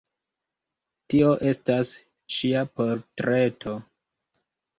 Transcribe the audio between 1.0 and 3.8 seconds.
Tio estas ŝia portreto.